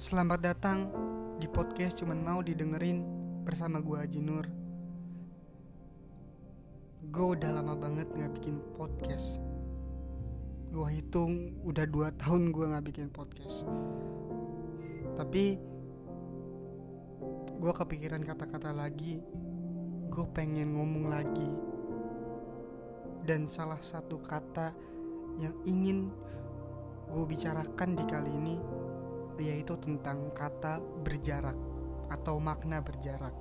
[0.00, 0.88] Selamat datang
[1.36, 3.04] di podcast cuman mau didengerin
[3.44, 4.48] bersama gue Haji Nur.
[7.12, 9.44] Gue udah lama banget gak bikin podcast.
[10.72, 13.68] Gue hitung udah 2 tahun gue gak bikin podcast.
[15.20, 15.60] Tapi
[17.60, 19.20] Gue kepikiran kata-kata lagi.
[20.08, 21.50] Gue pengen ngomong lagi.
[23.28, 24.72] Dan salah satu kata
[25.36, 26.08] yang ingin
[27.04, 28.79] gue bicarakan di kali ini
[29.38, 31.56] yaitu tentang kata berjarak
[32.10, 33.32] atau makna berjarak.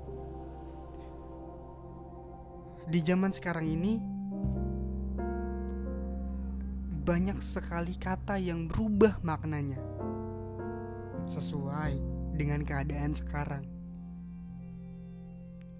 [2.89, 3.93] Di zaman sekarang ini
[7.09, 9.81] banyak sekali kata yang berubah maknanya
[11.25, 11.97] sesuai
[12.37, 13.65] dengan keadaan sekarang.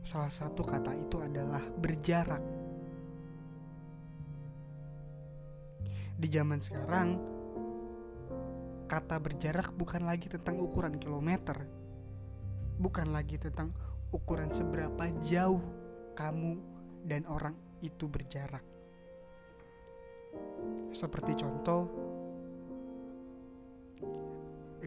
[0.01, 2.41] Salah satu kata itu adalah berjarak.
[6.19, 7.38] Di zaman sekarang,
[8.89, 11.61] kata berjarak bukan lagi tentang ukuran kilometer,
[12.81, 13.69] bukan lagi tentang
[14.09, 15.61] ukuran seberapa jauh
[16.17, 16.57] kamu
[17.05, 17.53] dan orang
[17.85, 18.65] itu berjarak.
[20.89, 21.85] Seperti contoh,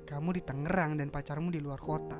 [0.03, 2.19] kamu di Tangerang dan pacarmu di luar kota.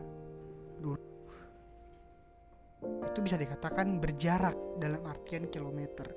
[2.83, 6.09] Itu bisa dikatakan berjarak dalam artian kilometer.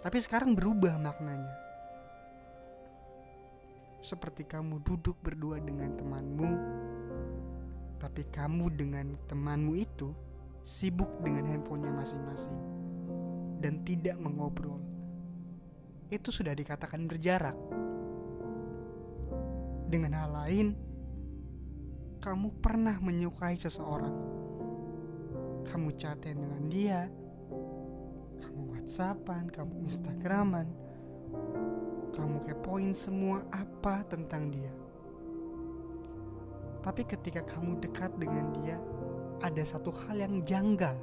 [0.00, 1.63] Tapi sekarang berubah maknanya
[4.04, 6.52] seperti kamu duduk berdua dengan temanmu,
[7.96, 10.12] tapi kamu dengan temanmu itu
[10.60, 12.52] sibuk dengan handphonenya masing-masing
[13.64, 14.76] dan tidak mengobrol.
[16.12, 17.56] Itu sudah dikatakan berjarak.
[19.88, 20.76] Dengan hal lain,
[22.20, 24.12] kamu pernah menyukai seseorang.
[25.64, 27.08] Kamu chatin dengan dia,
[28.44, 30.68] kamu whatsappan, kamu instagraman,
[32.14, 34.70] kamu kepoin semua apa tentang dia.
[36.80, 38.78] Tapi ketika kamu dekat dengan dia,
[39.42, 40.94] ada satu hal yang janggal.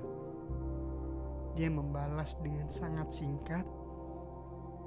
[1.58, 3.66] Dia membalas dengan sangat singkat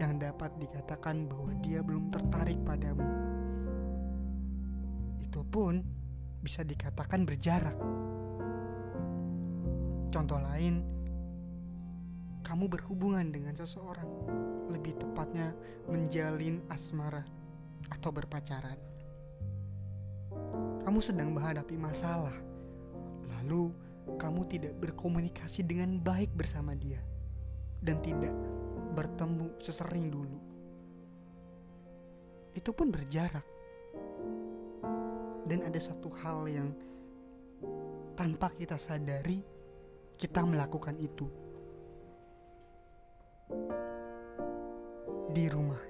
[0.01, 3.05] yang dapat dikatakan bahwa dia belum tertarik padamu.
[5.21, 5.85] Itu pun
[6.41, 7.79] bisa dikatakan berjarak.
[10.15, 10.94] Contoh lain,
[12.55, 14.07] kamu berhubungan dengan seseorang
[14.71, 15.59] lebih tepatnya
[15.91, 17.27] menjalin asmara
[17.91, 18.79] atau berpacaran.
[20.87, 22.39] Kamu sedang menghadapi masalah,
[23.27, 23.75] lalu
[24.23, 27.03] kamu tidak berkomunikasi dengan baik bersama dia
[27.83, 28.31] dan tidak
[28.95, 30.39] bertemu sesering dulu.
[32.55, 33.43] Itu pun berjarak.
[35.43, 36.71] Dan ada satu hal yang
[38.15, 39.43] tanpa kita sadari,
[40.15, 41.43] kita melakukan itu
[45.35, 45.83] di rumah.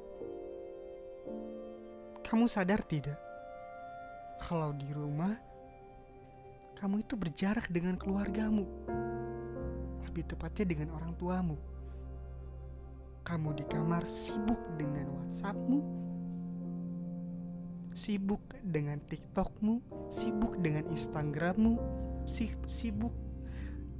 [2.24, 3.20] Kamu sadar tidak?
[4.40, 5.36] Kalau di rumah,
[6.80, 8.64] kamu itu berjarak dengan keluargamu.
[10.08, 11.60] Lebih tepatnya dengan orang tuamu.
[13.20, 15.80] Kamu di kamar sibuk dengan WhatsAppmu,
[17.92, 21.72] sibuk dengan TikTokmu, sibuk dengan Instagrammu,
[22.64, 23.12] sibuk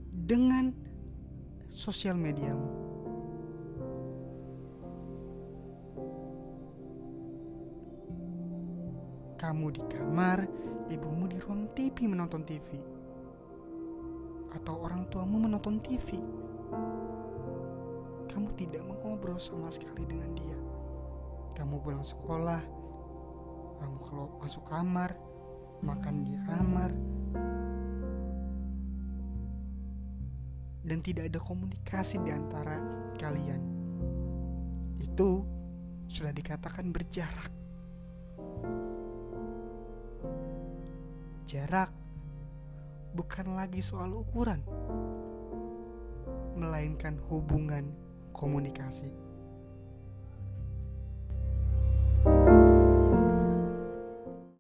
[0.09, 0.73] dengan
[1.69, 2.94] sosial mediamu.
[9.45, 10.41] Kamu di kamar,
[10.89, 12.81] ibumu di ruang TV menonton TV.
[14.57, 16.17] Atau orang tuamu menonton TV.
[18.25, 20.57] Kamu tidak mengobrol sama sekali dengan dia.
[21.61, 22.65] Kamu pulang sekolah,
[23.85, 25.13] kamu kalau masuk kamar,
[25.85, 26.91] makan di kamar,
[30.89, 32.81] dan tidak ada komunikasi di antara
[33.21, 33.61] kalian.
[35.05, 35.45] Itu
[36.09, 37.53] sudah dikatakan berjarak.
[41.55, 41.87] Jarak
[43.15, 44.59] bukan lagi soal ukuran,
[46.59, 47.95] melainkan hubungan
[48.35, 49.15] komunikasi.